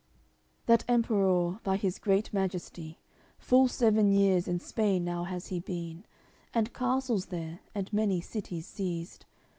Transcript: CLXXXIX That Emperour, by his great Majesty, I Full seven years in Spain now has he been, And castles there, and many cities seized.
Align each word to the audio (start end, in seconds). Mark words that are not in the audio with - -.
CLXXXIX 0.01 0.65
That 0.65 0.83
Emperour, 0.87 1.59
by 1.63 1.77
his 1.77 1.99
great 1.99 2.33
Majesty, 2.33 2.97
I 2.97 3.23
Full 3.43 3.67
seven 3.67 4.11
years 4.11 4.47
in 4.47 4.59
Spain 4.59 5.03
now 5.05 5.25
has 5.25 5.49
he 5.49 5.59
been, 5.59 6.05
And 6.55 6.73
castles 6.73 7.27
there, 7.27 7.59
and 7.75 7.93
many 7.93 8.19
cities 8.19 8.65
seized. 8.65 9.25